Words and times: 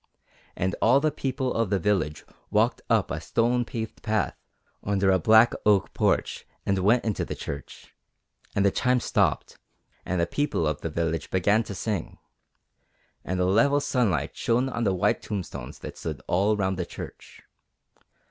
And 0.55 0.75
all 0.81 0.99
the 0.99 1.11
people 1.11 1.53
of 1.53 1.69
the 1.69 1.77
village 1.77 2.25
walked 2.49 2.81
up 2.89 3.11
a 3.11 3.21
stone 3.21 3.63
paved 3.65 4.01
path 4.01 4.35
under 4.83 5.11
a 5.11 5.19
black 5.19 5.53
oak 5.63 5.93
porch 5.93 6.43
and 6.65 6.79
went 6.79 7.05
into 7.05 7.23
the 7.23 7.35
church, 7.35 7.93
and 8.55 8.65
the 8.65 8.71
chimes 8.71 9.03
stopped 9.05 9.59
and 10.03 10.19
the 10.19 10.25
people 10.25 10.65
of 10.65 10.81
the 10.81 10.89
village 10.89 11.29
began 11.29 11.61
to 11.65 11.75
sing, 11.75 12.17
and 13.23 13.39
the 13.39 13.45
level 13.45 13.79
sunlight 13.79 14.35
shone 14.35 14.69
on 14.69 14.85
the 14.85 14.95
white 14.95 15.21
tombstones 15.21 15.77
that 15.77 15.99
stood 15.99 16.19
all 16.27 16.57
round 16.57 16.77
the 16.77 16.85
church. 16.87 17.43